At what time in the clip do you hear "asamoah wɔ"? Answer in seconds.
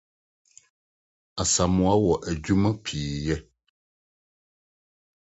1.41-2.13